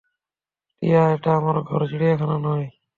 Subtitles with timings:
[0.81, 2.65] টিয়া, এটা আমার ঘর, চিড়িয়াখানা নয়।